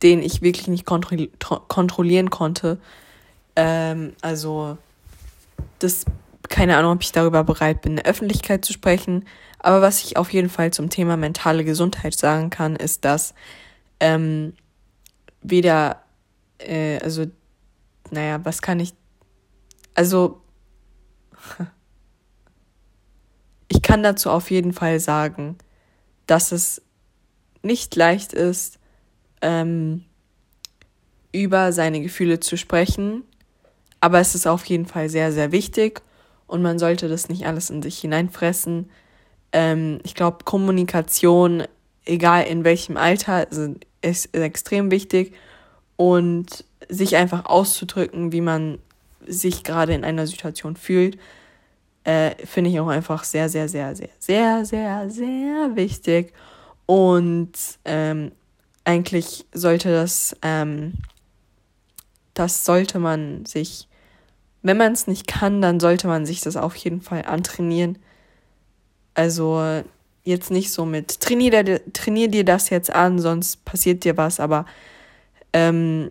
den 0.03 0.21
ich 0.21 0.43
wirklich 0.43 0.67
nicht 0.67 0.85
kontrolli 0.85 1.31
kontrollieren 1.69 2.31
konnte. 2.31 2.79
Ähm, 3.57 4.15
also, 4.21 4.79
das, 5.79 6.05
keine 6.49 6.77
Ahnung, 6.77 6.93
ob 6.93 7.03
ich 7.03 7.13
darüber 7.13 7.45
bereit 7.45 7.83
bin, 7.83 7.93
in 7.93 7.97
der 7.97 8.07
Öffentlichkeit 8.07 8.65
zu 8.65 8.73
sprechen. 8.73 9.27
Aber 9.59 9.83
was 9.83 10.05
ich 10.05 10.17
auf 10.17 10.33
jeden 10.33 10.51
Fall 10.51 10.73
zum 10.73 10.91
Thema 10.91 11.17
mentale 11.17 11.65
Gesundheit 11.65 12.15
sagen 12.15 12.51
kann, 12.51 12.77
ist, 12.77 13.05
dass 13.05 13.35
ähm, 14.01 14.55
weder, 15.43 16.03
äh, 16.59 16.99
also, 16.99 17.27
naja, 18.11 18.45
was 18.45 18.63
kann 18.63 18.79
ich, 18.81 18.95
also, 19.95 20.41
ich 23.69 23.83
kann 23.83 24.03
dazu 24.03 24.31
auf 24.31 24.51
jeden 24.51 24.73
Fall 24.73 25.01
sagen, 25.01 25.57
dass 26.27 26.53
es 26.53 26.83
nicht 27.63 27.97
leicht 27.97 28.33
ist, 28.33 28.79
ähm, 29.43 30.05
über 31.33 31.73
seine 31.73 32.01
Gefühle 32.01 32.41
zu 32.41 32.57
sprechen. 32.57 33.23
Aber 34.07 34.21
es 34.21 34.37
ist 34.37 34.47
auf 34.47 34.65
jeden 34.67 34.87
Fall 34.87 35.09
sehr, 35.09 35.33
sehr 35.33 35.51
wichtig 35.51 36.01
und 36.47 36.63
man 36.63 36.79
sollte 36.79 37.09
das 37.09 37.29
nicht 37.29 37.45
alles 37.45 37.71
in 37.71 37.83
sich 37.83 37.99
hineinfressen. 37.99 38.89
Ähm, 39.51 39.99
ich 40.05 40.15
glaube, 40.15 40.45
Kommunikation, 40.45 41.65
egal 42.05 42.45
in 42.45 42.63
welchem 42.63 42.97
Alter, 42.97 43.49
ist, 44.03 44.33
extrem 44.33 44.93
wichtig 44.93 45.35
und 45.97 46.65
sich 46.89 47.17
einfach 47.17 47.47
auszudrücken, 47.47 48.31
wie 48.31 48.43
man 48.43 48.79
sich 49.27 49.65
gerade 49.65 49.93
in 49.95 50.05
einer 50.05 50.29
Situation 50.29 50.77
fühlt, 50.77 51.19
äh, 52.05 52.37
finde 52.47 52.71
ich 52.71 52.79
auch 52.79 52.87
einfach 52.87 53.25
sehr, 53.25 53.49
sehr, 53.49 53.69
sehr, 53.69 53.97
sehr, 53.97 54.11
sehr, 54.21 54.65
sehr, 54.65 55.11
sehr 55.11 55.75
wichtig. 55.75 56.33
Und 56.87 57.51
ähm, 57.85 58.31
eigentlich 58.85 59.47
sollte 59.53 59.91
das, 59.91 60.37
ähm, 60.43 60.93
das 62.37 62.67
sollte 62.67 62.99
man 62.99 63.47
sich, 63.47 63.86
wenn 64.67 64.77
man 64.77 64.93
es 64.93 65.07
nicht 65.07 65.27
kann, 65.27 65.63
dann 65.63 65.81
sollte 65.81 66.09
man 66.09 66.27
sich 66.27 66.41
das 66.41 66.57
auf 66.57 66.75
jeden 66.77 67.01
Fall 67.01 67.25
antrainieren. 67.25 67.99
Also 69.15 69.83
jetzt 70.25 70.51
nicht 70.51 70.73
so 70.73 70.85
mit, 70.85 71.21
trainier, 71.21 71.63
dir, 71.63 71.81
trainier 71.93 72.29
dir 72.29 72.45
das 72.45 72.71
jetzt 72.71 72.93
an, 72.93 73.21
sonst 73.21 73.65
passiert 73.65 74.03
dir 74.03 74.17
was, 74.17 74.41
aber 74.41 74.67
ähm, 75.53 76.11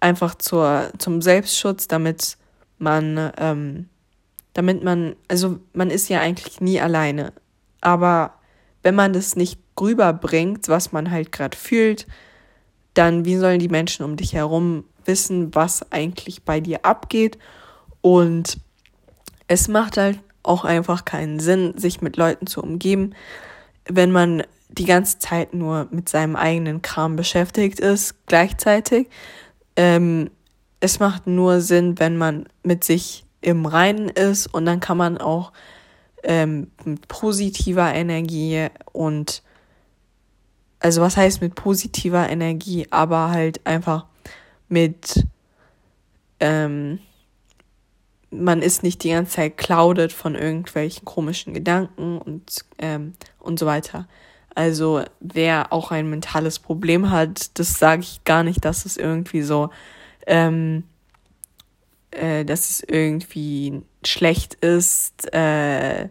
einfach 0.00 0.34
zur, 0.34 0.90
zum 0.98 1.20
Selbstschutz, 1.20 1.86
damit 1.86 2.38
man, 2.78 3.32
ähm, 3.38 3.88
damit 4.54 4.82
man, 4.82 5.14
also 5.28 5.58
man 5.74 5.90
ist 5.90 6.08
ja 6.08 6.20
eigentlich 6.20 6.62
nie 6.62 6.80
alleine, 6.80 7.32
aber 7.82 8.34
wenn 8.82 8.94
man 8.94 9.12
das 9.12 9.36
nicht 9.36 9.60
rüberbringt, 9.78 10.68
was 10.68 10.92
man 10.92 11.10
halt 11.10 11.32
gerade 11.32 11.56
fühlt, 11.56 12.06
dann 12.94 13.24
wie 13.26 13.36
sollen 13.36 13.58
die 13.58 13.68
Menschen 13.68 14.04
um 14.04 14.16
dich 14.16 14.32
herum 14.32 14.84
wissen, 15.04 15.54
was 15.54 15.92
eigentlich 15.92 16.44
bei 16.44 16.60
dir 16.60 16.84
abgeht? 16.84 17.38
Und 18.04 18.58
es 19.48 19.66
macht 19.66 19.96
halt 19.96 20.20
auch 20.42 20.66
einfach 20.66 21.06
keinen 21.06 21.40
Sinn, 21.40 21.78
sich 21.78 22.02
mit 22.02 22.18
Leuten 22.18 22.46
zu 22.46 22.62
umgeben, 22.62 23.14
wenn 23.86 24.12
man 24.12 24.42
die 24.68 24.84
ganze 24.84 25.20
Zeit 25.20 25.54
nur 25.54 25.88
mit 25.90 26.10
seinem 26.10 26.36
eigenen 26.36 26.82
Kram 26.82 27.16
beschäftigt 27.16 27.80
ist, 27.80 28.26
gleichzeitig. 28.26 29.08
Ähm, 29.76 30.28
es 30.80 31.00
macht 31.00 31.26
nur 31.26 31.62
Sinn, 31.62 31.98
wenn 31.98 32.18
man 32.18 32.46
mit 32.62 32.84
sich 32.84 33.24
im 33.40 33.64
Reinen 33.64 34.10
ist 34.10 34.48
und 34.48 34.66
dann 34.66 34.80
kann 34.80 34.98
man 34.98 35.16
auch 35.16 35.50
ähm, 36.24 36.72
mit 36.84 37.08
positiver 37.08 37.94
Energie 37.94 38.66
und 38.92 39.42
also 40.78 41.00
was 41.00 41.16
heißt 41.16 41.40
mit 41.40 41.54
positiver 41.54 42.28
Energie, 42.28 42.86
aber 42.90 43.30
halt 43.30 43.66
einfach 43.66 44.04
mit, 44.68 45.26
ähm, 46.40 46.98
man 48.40 48.62
ist 48.62 48.82
nicht 48.82 49.02
die 49.04 49.10
ganze 49.10 49.32
Zeit 49.32 49.56
clouded 49.56 50.12
von 50.12 50.34
irgendwelchen 50.34 51.04
komischen 51.04 51.54
Gedanken 51.54 52.18
und, 52.18 52.64
ähm, 52.78 53.14
und 53.38 53.58
so 53.58 53.66
weiter. 53.66 54.08
Also 54.54 55.02
wer 55.20 55.72
auch 55.72 55.90
ein 55.90 56.08
mentales 56.08 56.58
Problem 56.58 57.10
hat, 57.10 57.58
das 57.58 57.78
sage 57.78 58.02
ich 58.02 58.24
gar 58.24 58.42
nicht, 58.44 58.64
dass 58.64 58.84
es 58.84 58.96
irgendwie 58.96 59.42
so, 59.42 59.70
ähm, 60.26 60.84
äh, 62.12 62.44
dass 62.44 62.70
es 62.70 62.84
irgendwie 62.86 63.82
schlecht 64.04 64.54
ist, 64.54 65.32
äh, 65.32 66.08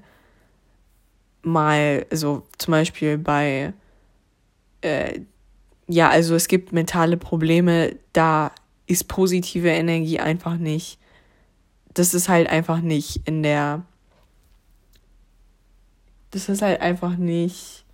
mal, 1.42 2.06
also 2.10 2.44
zum 2.58 2.72
Beispiel 2.72 3.18
bei 3.18 3.74
äh, 4.82 5.22
ja, 5.88 6.10
also 6.10 6.36
es 6.36 6.48
gibt 6.48 6.72
mentale 6.72 7.18
Probleme, 7.18 7.96
da 8.14 8.52
ist 8.88 9.08
positive 9.08 9.70
Energie 9.70 10.20
einfach 10.20 10.58
nicht. 10.58 11.00
Das 11.94 12.14
ist 12.14 12.30
halt 12.30 12.50
einfach 12.50 12.82
nicht 12.82 13.22
in 13.26 13.44
der. 13.44 13.84
Das 16.32 16.50
ist 16.50 16.62
halt 16.62 16.82
einfach 16.82 17.18
nicht. 17.18 17.86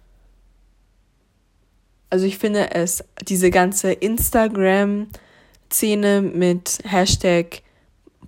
Also 2.10 2.25
ich 2.25 2.38
finde 2.38 2.72
es, 2.72 3.03
diese 3.27 3.51
ganze 3.51 3.91
Instagram-Szene 3.91 6.22
mit 6.22 6.79
Hashtag 6.84 7.62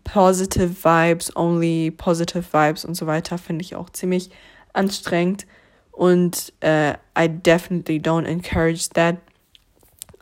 Positive 0.03 0.83
Vibes, 0.83 1.35
Only 1.35 1.91
Positive 1.91 2.43
Vibes 2.51 2.85
und 2.85 2.95
so 2.95 3.05
weiter, 3.07 3.37
finde 3.37 3.63
ich 3.63 3.75
auch 3.75 3.89
ziemlich 3.89 4.31
anstrengend. 4.73 5.45
Und 5.91 6.53
äh, 6.61 6.93
I 7.17 7.27
definitely 7.27 7.97
don't 7.97 8.25
encourage 8.25 8.89
that. 8.93 9.17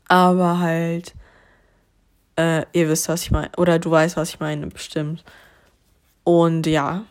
Aber 0.08 0.60
halt, 0.60 1.14
äh, 2.40 2.66
ihr 2.72 2.88
wisst, 2.88 3.10
was 3.10 3.24
ich 3.24 3.32
meine. 3.32 3.52
Oder 3.58 3.80
du 3.80 3.92
weißt, 3.92 4.16
was 4.16 4.30
ich 4.30 4.40
meine, 4.40 4.68
bestimmt. 4.68 5.24
Und 6.24 6.66
ja, 6.68 7.04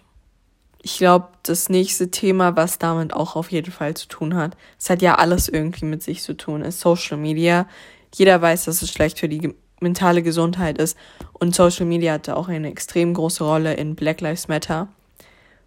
ich 0.83 0.97
glaube, 0.99 1.29
das 1.43 1.69
nächste 1.69 2.11
Thema, 2.11 2.57
was 2.57 2.79
damit 2.79 3.13
auch 3.13 3.37
auf 3.37 3.53
jeden 3.53 3.71
Fall 3.71 3.95
zu 3.95 4.09
tun 4.09 4.35
hat, 4.35 4.57
es 4.79 4.89
hat 4.89 5.03
ja 5.03 5.17
alles 5.17 5.49
irgendwie 5.49 5.85
mit 5.85 6.03
sich 6.03 6.23
zu 6.23 6.35
tun, 6.35 6.63
ist 6.63 6.81
Social 6.81 7.19
Media. 7.19 7.69
Jeder 8.15 8.41
weiß, 8.41 8.65
dass 8.65 8.81
es 8.81 8.91
schlecht 8.91 9.19
für 9.19 9.29
die 9.29 9.55
mentale 9.81 10.23
Gesundheit 10.23 10.79
ist. 10.79 10.97
Und 11.35 11.55
Social 11.55 11.85
Media 11.85 12.15
hatte 12.15 12.37
auch 12.37 12.49
eine 12.49 12.71
extrem 12.71 13.13
große 13.13 13.45
Rolle 13.45 13.75
in 13.75 13.97
Black 13.97 14.23
Lives 14.23 14.49
Matter. 14.49 14.89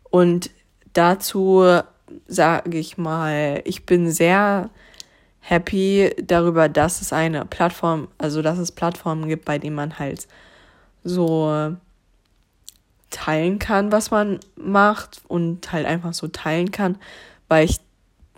Und 0.09 0.49
dazu 0.93 1.81
sage 2.27 2.77
ich 2.77 2.97
mal, 2.97 3.61
ich 3.63 3.85
bin 3.85 4.11
sehr 4.11 4.69
happy 5.41 6.13
darüber, 6.21 6.69
dass 6.69 7.01
es 7.01 7.11
eine 7.11 7.45
Plattform, 7.45 8.07
also 8.17 8.41
dass 8.41 8.57
es 8.57 8.71
Plattformen 8.71 9.27
gibt, 9.27 9.45
bei 9.45 9.57
denen 9.57 9.75
man 9.75 9.99
halt 9.99 10.27
so 11.03 11.75
teilen 13.09 13.59
kann, 13.59 13.91
was 13.91 14.11
man 14.11 14.39
macht 14.55 15.21
und 15.27 15.71
halt 15.71 15.85
einfach 15.85 16.13
so 16.13 16.27
teilen 16.27 16.71
kann, 16.71 16.97
weil 17.49 17.65
ich, 17.65 17.79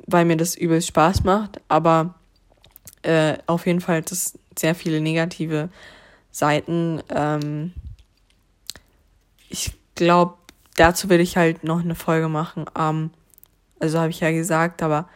weil 0.08 0.26
mir 0.26 0.38
das 0.38 0.56
übelst 0.56 0.88
Spaß 0.88 1.24
macht, 1.24 1.62
aber 1.68 2.16
äh, 3.04 3.38
auf 3.46 3.68
jeden 3.68 3.82
Fall 3.82 4.04
es 4.10 4.38
sehr 4.58 4.74
viele 4.74 5.02
negative 5.02 5.70
Seiten. 6.32 7.02
Ähm, 7.10 7.74
ich 9.50 9.74
glaube, 9.96 10.36
dazu 10.76 11.10
will 11.10 11.20
ich 11.20 11.38
halt 11.38 11.64
noch 11.64 11.82
eine 11.82 11.96
Folge 11.96 12.30
machen. 12.30 12.66
Ähm, 12.78 13.12
also 13.80 14.00
habe 14.00 14.10
ich 14.10 14.22
ja 14.22 14.32
gesagt, 14.32 14.82
aber 14.82 15.08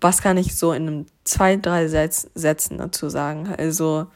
was 0.00 0.22
kann 0.22 0.36
ich 0.36 0.56
so 0.56 0.72
in 0.72 0.86
einem 0.86 1.06
zwei, 1.24 1.56
drei 1.56 1.88
Sätz 1.88 2.28
Sätzen 2.34 2.78
dazu 2.78 3.08
sagen? 3.08 3.52
Also 3.58 4.06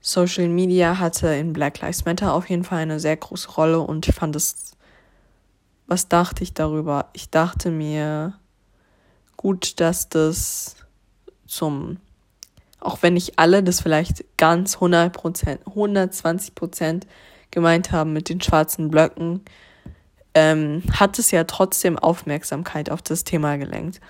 Social 0.00 0.48
Media 0.48 0.98
hatte 0.98 1.28
in 1.28 1.52
Black 1.52 1.80
Lives 1.80 2.04
Matter 2.04 2.32
auf 2.32 2.48
jeden 2.48 2.64
Fall 2.64 2.78
eine 2.78 3.00
sehr 3.00 3.16
große 3.16 3.50
Rolle 3.52 3.80
und 3.80 4.08
ich 4.08 4.14
fand 4.14 4.36
es, 4.36 4.76
was 5.86 6.08
dachte 6.08 6.44
ich 6.44 6.54
darüber? 6.54 7.08
Ich 7.12 7.30
dachte 7.30 7.70
mir, 7.70 8.34
gut, 9.36 9.80
dass 9.80 10.08
das 10.08 10.76
zum, 11.46 11.96
auch 12.78 13.02
wenn 13.02 13.14
nicht 13.14 13.38
alle 13.38 13.62
das 13.62 13.80
vielleicht 13.80 14.24
ganz 14.36 14.76
100 14.76 15.12
Prozent, 15.12 15.60
120 15.66 16.54
Prozent 16.54 17.06
gemeint 17.50 17.90
haben 17.90 18.12
mit 18.12 18.28
den 18.28 18.40
schwarzen 18.40 18.90
Blöcken, 18.90 19.42
ähm, 20.34 20.82
hat 20.92 21.18
es 21.18 21.30
ja 21.30 21.44
trotzdem 21.44 21.98
Aufmerksamkeit 21.98 22.90
auf 22.90 23.02
das 23.02 23.24
Thema 23.24 23.56
gelenkt. 23.56 24.00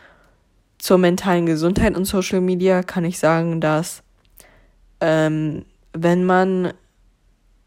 Zur 0.79 0.99
mentalen 0.99 1.47
Gesundheit 1.47 1.97
und 1.97 2.05
Social 2.05 2.41
Media 2.41 2.83
kann 2.83 3.05
ich 3.05 3.19
sagen, 3.19 3.61
dass 3.61 4.03
ähm, 5.01 5.65
wenn 5.93 6.25
man 6.25 6.73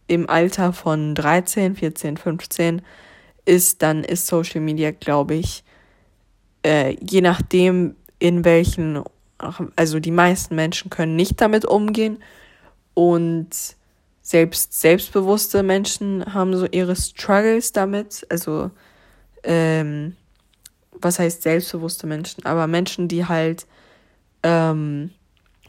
im 0.08 0.30
Alter 0.30 0.74
von 0.74 1.16
13, 1.16 1.76
14, 1.76 2.18
15 2.18 2.82
ist, 3.46 3.82
dann 3.82 4.04
ist 4.04 4.28
Social 4.28 4.62
Media, 4.62 4.92
glaube 4.92 5.36
ich, 5.36 5.64
äh, 6.64 6.96
je 7.02 7.22
nachdem, 7.22 7.96
in 8.20 8.46
welchen, 8.46 9.04
also 9.76 10.00
die 10.00 10.12
meisten 10.12 10.56
Menschen 10.56 10.90
können 10.90 11.16
nicht 11.16 11.42
damit 11.42 11.66
umgehen 11.66 12.22
und 12.94 13.50
selbst 14.22 14.80
selbstbewusste 14.80 15.64
Menschen 15.64 16.34
haben 16.34 16.56
so 16.56 16.68
ihre 16.68 16.96
Struggles 16.96 17.72
damit, 17.72 18.26
also 18.30 18.70
ähm, 19.44 20.16
was 20.94 21.20
heißt 21.20 21.44
selbstbewusste 21.44 22.08
Menschen, 22.08 22.46
aber 22.46 22.68
Menschen, 22.68 23.08
die 23.08 23.26
halt 23.26 23.66
ähm, 24.44 25.12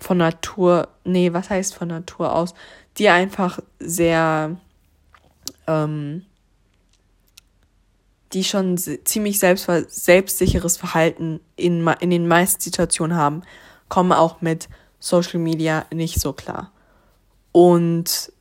von 0.00 0.18
Natur, 0.18 0.88
nee, 1.04 1.32
was 1.32 1.50
heißt 1.50 1.74
von 1.74 1.88
Natur 1.88 2.34
aus, 2.34 2.54
die 2.98 3.08
einfach 3.08 3.60
sehr, 3.78 4.56
ähm, 5.66 6.26
die 8.32 8.44
schon 8.44 8.76
ziemlich 8.78 9.38
selbst, 9.38 9.68
selbstsicheres 9.88 10.76
Verhalten 10.76 11.40
in, 11.56 11.86
in 12.00 12.10
den 12.10 12.26
meisten 12.26 12.60
Situationen 12.60 13.16
haben, 13.16 13.42
kommen 13.88 14.12
auch 14.12 14.40
mit 14.40 14.68
Social 14.98 15.38
Media 15.38 15.86
nicht 15.92 16.20
so 16.20 16.32
klar. 16.32 16.72
Und 17.52 18.32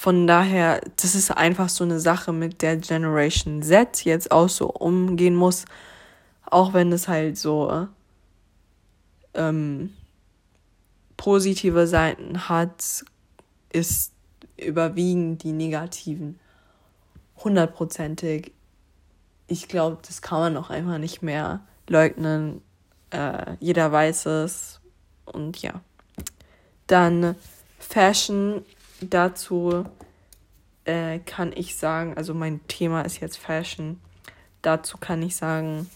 von 0.00 0.26
daher, 0.26 0.80
das 0.96 1.14
ist 1.14 1.30
einfach 1.30 1.68
so 1.68 1.84
eine 1.84 2.00
Sache, 2.00 2.32
mit 2.32 2.62
der 2.62 2.78
Generation 2.78 3.62
Z 3.62 4.02
jetzt 4.06 4.32
auch 4.32 4.48
so 4.48 4.70
umgehen 4.70 5.34
muss, 5.34 5.66
auch 6.46 6.72
wenn 6.72 6.90
es 6.90 7.06
halt 7.06 7.36
so 7.36 7.86
ähm, 9.34 9.92
positive 11.18 11.86
Seiten 11.86 12.48
hat, 12.48 13.04
ist 13.74 14.14
überwiegend 14.56 15.42
die 15.42 15.52
negativen. 15.52 16.40
Hundertprozentig. 17.44 18.52
Ich 19.48 19.68
glaube, 19.68 19.98
das 20.00 20.22
kann 20.22 20.38
man 20.40 20.56
auch 20.56 20.70
einfach 20.70 20.96
nicht 20.96 21.20
mehr 21.20 21.60
leugnen. 21.88 22.62
Äh, 23.10 23.56
jeder 23.60 23.92
weiß 23.92 24.24
es. 24.24 24.80
Und 25.26 25.60
ja. 25.60 25.82
Dann 26.86 27.36
Fashion. 27.78 28.64
Dazu 29.00 29.84
äh, 30.84 31.18
kann 31.20 31.52
ich 31.54 31.76
sagen, 31.76 32.14
also 32.16 32.34
mein 32.34 32.66
Thema 32.68 33.02
ist 33.02 33.20
jetzt 33.20 33.38
Fashion. 33.38 34.00
Dazu 34.62 34.98
kann 34.98 35.22
ich 35.22 35.36
sagen, 35.36 35.88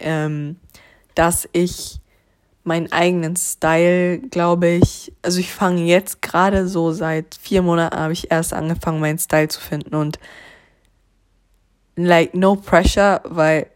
ähm, 0.00 0.58
dass 1.14 1.48
ich 1.52 2.00
meinen 2.64 2.90
eigenen 2.90 3.36
Style, 3.36 4.18
glaube 4.18 4.68
ich. 4.68 5.12
Also 5.22 5.38
ich 5.38 5.52
fange 5.52 5.82
jetzt 5.82 6.20
gerade 6.20 6.66
so 6.66 6.92
seit 6.92 7.36
vier 7.40 7.62
Monaten 7.62 7.96
habe 7.96 8.12
ich 8.12 8.30
erst 8.30 8.52
angefangen, 8.52 9.00
meinen 9.00 9.18
Style 9.18 9.48
zu 9.48 9.60
finden 9.60 9.94
und 9.94 10.18
like 11.94 12.34
no 12.34 12.56
pressure, 12.56 13.20
weil 13.24 13.68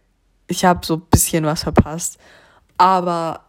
ich 0.48 0.64
habe 0.64 0.84
so 0.84 0.94
ein 0.96 1.02
bisschen 1.10 1.44
was 1.44 1.62
verpasst. 1.62 2.18
Aber 2.76 3.44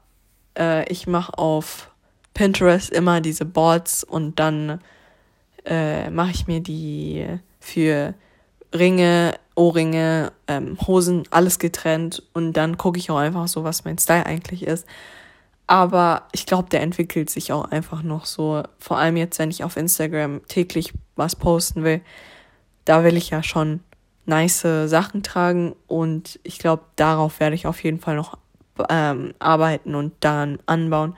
äh, 0.58 0.88
ich 0.91 1.08
mache 1.08 1.38
auf 1.38 1.91
Pinterest 2.34 2.89
immer 2.91 3.22
diese 3.22 3.46
Boards 3.46 4.04
und 4.04 4.39
dann 4.39 4.80
äh, 5.65 6.10
mache 6.10 6.32
ich 6.32 6.48
mir 6.48 6.62
die 6.62 7.28
für 7.60 8.13
Ringe, 8.74 9.36
Ohrringe, 9.56 10.32
ähm, 10.48 10.78
Hosen, 10.88 11.24
alles 11.30 11.60
getrennt 11.60 12.24
und 12.34 12.54
dann 12.54 12.78
gucke 12.78 12.98
ich 12.98 13.12
auch 13.12 13.17
einfach 13.17 13.48
so, 13.48 13.63
was 13.63 13.84
mein 13.84 13.98
Style 13.98 14.26
eigentlich 14.26 14.63
ist. 14.63 14.88
Aber 15.67 16.24
ich 16.34 16.46
glaube, 16.46 16.70
der 16.70 16.82
entwickelt 16.82 17.30
sich 17.30 17.54
auch 17.54 17.65
einfach 17.65 18.04
noch 18.04 18.26
so. 18.26 18.63
Vor 18.78 18.98
allem 18.98 19.15
jetzt, 19.15 19.39
wenn 19.39 19.52
ich 19.52 19.63
auf 19.63 19.78
Instagram 19.78 20.46
täglich 20.48 20.94
was 21.15 21.36
posten 21.36 21.86
will. 21.86 22.02
Da 22.84 23.06
will 23.06 23.15
ich 23.15 23.30
ja 23.30 23.41
schon 23.41 23.80
nice 24.26 24.67
Sachen 24.86 25.24
tragen. 25.24 25.74
Und 25.88 26.41
ich 26.44 26.60
glaube, 26.60 26.84
darauf 26.98 27.39
werde 27.39 27.56
ich 27.56 27.67
auf 27.67 27.82
jeden 27.86 28.02
Fall 28.02 28.17
noch 28.17 28.38
ähm, 28.89 29.34
arbeiten 29.39 29.96
und 29.96 30.13
daran 30.20 30.60
anbauen. 30.65 31.15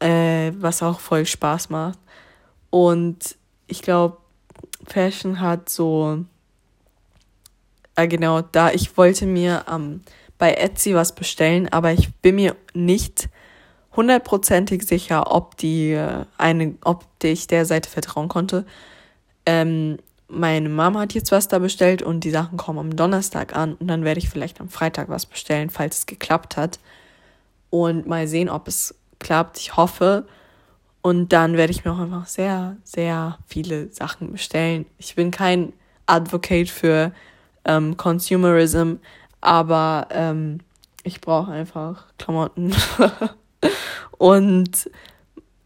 Äh, 0.00 0.52
was 0.58 0.82
auch 0.82 1.00
voll 1.00 1.26
Spaß 1.26 1.70
macht. 1.70 1.98
Und 2.70 3.36
ich 3.66 3.82
glaube, 3.82 4.18
Fashion 4.86 5.40
hat 5.40 5.68
so. 5.68 6.24
Äh, 7.94 8.08
genau, 8.08 8.42
da 8.42 8.70
ich 8.70 8.96
wollte 8.96 9.26
mir. 9.26 9.64
Ähm, 9.70 10.02
bei 10.38 10.54
Etsy 10.54 10.94
was 10.94 11.14
bestellen, 11.14 11.68
aber 11.68 11.92
ich 11.92 12.14
bin 12.16 12.36
mir 12.36 12.56
nicht 12.74 13.28
hundertprozentig 13.94 14.86
sicher, 14.86 15.32
ob 15.32 15.56
die 15.56 15.92
äh, 15.92 16.24
eine, 16.36 16.74
ob 16.84 17.06
ich 17.22 17.46
der 17.46 17.64
Seite 17.64 17.88
vertrauen 17.88 18.28
konnte. 18.28 18.66
Ähm, 19.46 19.98
meine 20.28 20.68
Mama 20.68 21.00
hat 21.00 21.14
jetzt 21.14 21.32
was 21.32 21.48
da 21.48 21.58
bestellt 21.58 22.02
und 22.02 22.24
die 22.24 22.30
Sachen 22.30 22.58
kommen 22.58 22.78
am 22.78 22.96
Donnerstag 22.96 23.56
an 23.56 23.74
und 23.74 23.86
dann 23.86 24.04
werde 24.04 24.18
ich 24.18 24.28
vielleicht 24.28 24.60
am 24.60 24.68
Freitag 24.68 25.08
was 25.08 25.24
bestellen, 25.24 25.70
falls 25.70 25.98
es 25.98 26.06
geklappt 26.06 26.56
hat. 26.56 26.78
Und 27.70 28.06
mal 28.06 28.26
sehen, 28.26 28.48
ob 28.48 28.68
es 28.68 28.94
klappt. 29.18 29.58
Ich 29.58 29.76
hoffe. 29.76 30.26
Und 31.02 31.32
dann 31.32 31.56
werde 31.56 31.70
ich 31.70 31.84
mir 31.84 31.92
auch 31.92 32.00
einfach 32.00 32.26
sehr, 32.26 32.76
sehr 32.82 33.38
viele 33.46 33.92
Sachen 33.92 34.32
bestellen. 34.32 34.86
Ich 34.98 35.14
bin 35.14 35.30
kein 35.30 35.72
Advocate 36.06 36.68
für 36.68 37.12
ähm, 37.64 37.96
Consumerism, 37.96 38.94
aber 39.40 40.08
ähm, 40.10 40.58
ich 41.04 41.20
brauche 41.20 41.52
einfach 41.52 42.06
Klamotten. 42.18 42.74
und 44.18 44.90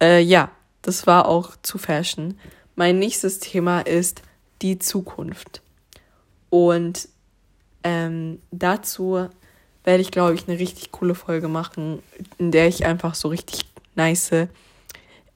äh, 0.02 0.20
ja, 0.20 0.50
das 0.82 1.06
war 1.06 1.26
auch 1.26 1.56
zu 1.62 1.78
Fashion. 1.78 2.38
Mein 2.76 2.98
nächstes 2.98 3.38
Thema 3.38 3.80
ist 3.80 4.22
die 4.62 4.78
Zukunft. 4.78 5.62
Und 6.50 7.08
ähm, 7.82 8.40
dazu 8.50 9.28
werde 9.84 10.02
ich, 10.02 10.10
glaube 10.10 10.34
ich, 10.34 10.48
eine 10.48 10.58
richtig 10.58 10.92
coole 10.92 11.14
Folge 11.14 11.48
machen, 11.48 12.02
in 12.38 12.50
der 12.50 12.68
ich 12.68 12.84
einfach 12.86 13.14
so 13.14 13.28
richtig 13.28 13.66
nice 13.94 14.30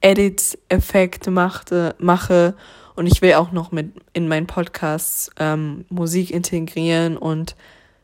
Edits, 0.01 0.57
Effekte 0.69 1.31
machte, 1.31 1.95
mache. 1.97 2.55
Und 2.95 3.07
ich 3.07 3.21
will 3.21 3.33
auch 3.33 3.51
noch 3.51 3.71
mit 3.71 3.91
in 4.13 4.27
meinen 4.27 4.47
Podcasts 4.47 5.29
ähm, 5.37 5.85
Musik 5.89 6.31
integrieren 6.31 7.17
und 7.17 7.55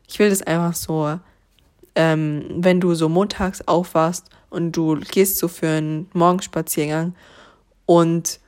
ich 0.08 0.20
will 0.20 0.30
das 0.30 0.42
einfach 0.42 0.74
so, 0.74 1.20
ähm, 1.96 2.46
wenn 2.58 2.82
du 2.82 2.94
so 2.94 3.08
montags 3.08 3.66
aufwachst 3.68 4.30
und 4.50 4.74
du 4.74 5.00
gehst 5.00 5.38
so 5.38 5.48
für 5.48 5.70
einen 5.70 6.10
Morgenspaziergang 6.14 7.16
und 7.86 8.42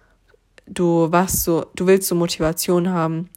du 0.67 1.11
wachst 1.11 1.43
so, 1.43 1.65
du 1.75 1.87
willst 1.87 2.07
so 2.07 2.15
Motivation 2.15 2.89
haben, 2.89 3.29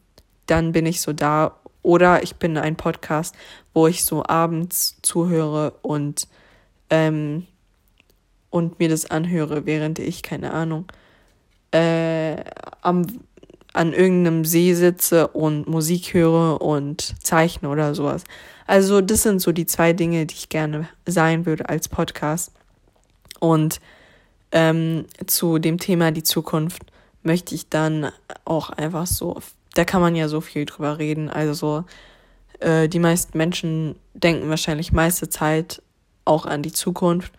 dann 0.47 0.73
bin 0.73 0.87
ich 0.87 1.01
so 1.01 1.13
da. 1.13 1.57
Oder 1.87 2.25
ich 2.25 2.35
bin 2.35 2.59
ein 2.59 2.75
Podcast, 2.75 3.37
wo 3.73 3.87
ich 3.87 4.05
so 4.05 4.25
abends 4.27 4.99
zuhöre 5.03 5.73
und, 5.83 6.27
ähm, 6.91 7.47
und 8.51 8.81
mir 8.81 8.89
das 8.89 9.09
anhöre, 9.09 9.67
während 9.67 10.01
ich, 10.01 10.25
keine 10.25 10.53
Ahnung, 10.53 10.87
äh, 11.71 12.43
am 12.83 13.07
an 13.73 13.93
irgendeinem 13.93 14.45
See 14.45 14.75
sitze 14.75 15.29
und 15.29 15.69
Musik 15.69 16.13
höre 16.13 16.61
und 16.61 17.15
zeichne 17.23 17.69
oder 17.69 17.95
sowas. 17.95 18.25
Also 18.67 19.01
das 19.01 19.23
sind 19.23 19.41
so 19.41 19.53
die 19.53 19.67
zwei 19.67 19.93
Dinge, 19.93 20.27
die 20.27 20.35
ich 20.35 20.49
gerne 20.49 20.89
sein 21.05 21.47
würde 21.47 21.69
als 21.69 21.89
Podcast. 21.89 22.51
Und 23.39 23.81
ähm, 24.51 25.05
zu 25.27 25.59
dem 25.59 25.79
Thema 25.79 26.11
die 26.11 26.25
Zukunft 26.25 26.83
möchte 27.23 27.55
ich 27.55 27.69
dann 27.69 28.11
auch 28.45 28.71
einfach 28.71 29.07
so, 29.07 29.39
da 29.77 29.85
kann 29.85 30.01
man 30.01 30.17
ja 30.17 30.29
so 30.29 30.41
viel 30.41 30.65
drüber 30.65 30.99
reden. 30.99 31.29
Also 31.29 31.53
so, 31.53 31.85
äh, 32.61 32.89
die 32.89 32.99
meisten 32.99 33.37
Menschen 33.37 33.97
denken 34.15 34.49
wahrscheinlich 34.49 34.93
meiste 34.93 35.29
Zeit 35.29 35.83
auch 36.25 36.47
an 36.47 36.63
die 36.63 36.73
Zukunft. 36.73 37.33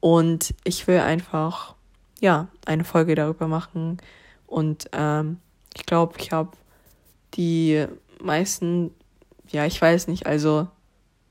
Und 0.00 0.54
ich 0.64 0.86
will 0.86 1.00
einfach, 1.00 1.74
ja, 2.20 2.48
eine 2.64 2.84
Folge 2.84 3.14
darüber 3.14 3.48
machen. 3.48 3.98
Und 4.46 4.88
ähm, 4.92 5.38
ich 5.76 5.84
glaube, 5.84 6.14
ich 6.18 6.32
habe 6.32 6.52
die 7.34 7.86
meisten, 8.20 8.94
ja, 9.48 9.66
ich 9.66 9.80
weiß 9.80 10.08
nicht, 10.08 10.26
also 10.26 10.68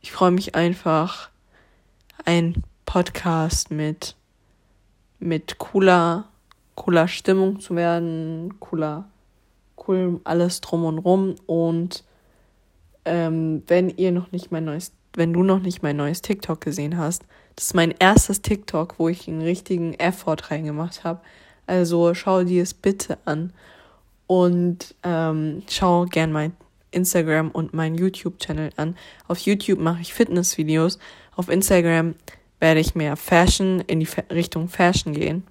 ich 0.01 0.11
freue 0.11 0.31
mich 0.31 0.53
einfach, 0.53 1.29
ein 2.25 2.63
Podcast 2.85 3.71
mit, 3.71 4.15
mit 5.19 5.57
cooler, 5.57 6.25
cooler 6.75 7.07
Stimmung 7.07 7.59
zu 7.59 7.75
werden, 7.75 8.59
cooler, 8.59 9.09
cool 9.87 10.21
alles 10.23 10.61
drum 10.61 10.85
und 10.85 10.99
rum. 10.99 11.35
Und 11.45 12.03
ähm, 13.05 13.63
wenn 13.67 13.89
ihr 13.89 14.11
noch 14.11 14.31
nicht 14.31 14.51
mein 14.51 14.65
neues, 14.65 14.93
wenn 15.15 15.33
du 15.33 15.43
noch 15.43 15.59
nicht 15.59 15.83
mein 15.83 15.97
neues 15.97 16.21
TikTok 16.21 16.61
gesehen 16.61 16.97
hast, 16.97 17.23
das 17.55 17.67
ist 17.67 17.75
mein 17.75 17.93
erstes 17.99 18.41
TikTok, 18.41 18.95
wo 18.97 19.09
ich 19.09 19.27
einen 19.27 19.41
richtigen 19.41 19.93
Effort 19.95 20.49
reingemacht 20.49 21.03
habe. 21.03 21.21
Also 21.67 22.13
schau 22.13 22.43
dir 22.43 22.63
es 22.63 22.73
bitte 22.73 23.17
an 23.25 23.53
und 24.27 24.95
ähm, 25.03 25.63
schau 25.69 26.05
gern 26.05 26.31
mein 26.31 26.53
Instagram 26.91 27.51
und 27.51 27.73
mein 27.73 27.95
YouTube-Channel 27.95 28.71
an. 28.75 28.95
Auf 29.27 29.39
YouTube 29.39 29.79
mache 29.79 30.01
ich 30.01 30.13
Fitnessvideos. 30.13 30.99
Auf 31.35 31.49
Instagram 31.49 32.15
werde 32.59 32.79
ich 32.79 32.95
mehr 32.95 33.15
Fashion 33.15 33.81
in 33.81 33.99
die 33.99 34.07
Richtung 34.31 34.69
Fashion 34.69 35.13
gehen. 35.13 35.43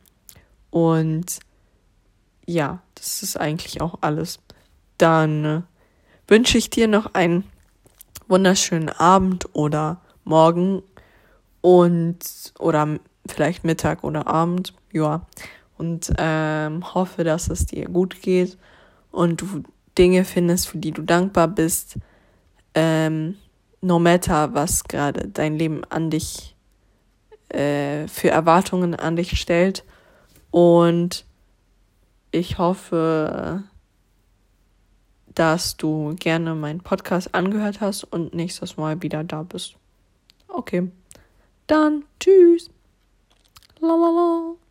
Und 0.71 1.41
ja, 2.53 2.83
das 2.95 3.23
ist 3.23 3.37
eigentlich 3.39 3.81
auch 3.81 3.99
alles. 4.03 4.39
Dann 4.99 5.45
äh, 5.45 5.63
wünsche 6.29 6.59
ich 6.59 6.71
dir 6.71 6.87
noch 6.87 7.15
einen 7.15 7.45
wunderschönen 8.29 8.91
Abend 8.91 9.49
oder 9.55 10.01
Morgen 10.25 10.83
und 11.61 12.19
oder 12.59 12.99
vielleicht 13.27 13.65
Mittag 13.65 14.05
oder 14.05 14.27
Abend, 14.27 14.75
ja. 14.93 15.27
Und 15.79 16.13
ähm, 16.19 16.95
hoffe, 16.95 17.25
dass 17.25 17.49
es 17.49 17.67
dir 17.67 17.87
gut 17.87 18.23
geht 18.23 18.57
und 19.11 19.41
du 19.41 19.65
Dinge 19.99 20.25
findest, 20.25 20.69
für 20.69 20.79
die 20.79 20.93
du 20.93 21.03
dankbar 21.03 21.49
bist. 21.49 21.97
Ähm, 22.75 23.37
no 23.81 23.99
matter, 23.99 24.55
was 24.55 24.85
gerade 24.85 25.29
dein 25.29 25.57
Leben 25.59 25.83
an 25.89 26.11
dich 26.11 26.55
äh, 27.49 28.07
für 28.07 28.31
Erwartungen 28.31 28.95
an 28.95 29.17
dich 29.17 29.41
stellt. 29.41 29.85
Und 30.51 31.25
ich 32.33 32.59
hoffe, 32.59 33.63
dass 35.35 35.77
du 35.77 36.17
gerne 36.19 36.55
meinen 36.55 36.81
Podcast 36.81 37.35
angehört 37.35 37.81
hast 37.81 38.05
und 38.05 38.35
nächstes 38.35 38.77
Mal 38.77 39.01
wieder 39.03 39.23
da 39.23 39.43
bist. 39.43 39.77
Okay. 40.49 40.91
Dann 41.67 42.05
tschüss. 42.19 42.71
La 43.81 43.95
la 43.95 44.11
la. 44.11 44.62